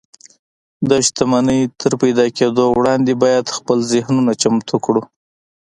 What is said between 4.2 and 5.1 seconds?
چمتو کړو.